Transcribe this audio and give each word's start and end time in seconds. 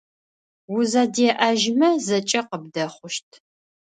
Узэдеӏэжьмэ 0.75 1.89
зэкӏэ 2.05 2.41
къыбдэхъущт. 2.47 3.29